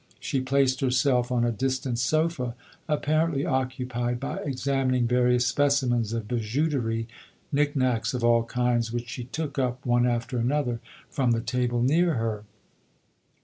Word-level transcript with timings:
She 0.19 0.41
placed 0.41 0.79
herself 0.81 1.31
on 1.31 1.45
a 1.45 1.51
distant 1.51 1.99
sopha, 1.99 2.55
apparentlv 2.89 3.47
occupied 3.47 4.19
by 4.19 4.37
examining 4.37 5.05
various 5.05 5.45
specimens 5.45 6.11
of 6.11 6.27
bijouterie, 6.27 7.05
nic 7.51 7.75
nacs 7.75 8.15
of 8.15 8.23
all 8.23 8.43
kinds, 8.45 8.91
which 8.91 9.07
she 9.09 9.25
took 9.25 9.59
up 9.59 9.85
one 9.85 10.07
after 10.07 10.41
the 10.41 10.55
other, 10.55 10.79
from 11.07 11.33
the 11.33 11.37
LODORE. 11.37 11.45
145 11.45 11.69
table 11.69 11.83
near 11.83 12.13
her. 12.15 12.43